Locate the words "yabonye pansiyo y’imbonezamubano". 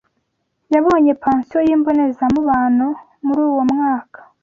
0.73-2.87